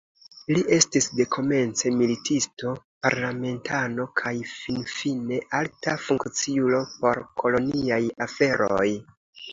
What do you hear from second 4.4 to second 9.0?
finfine alta funkciulo por koloniaj aferoj.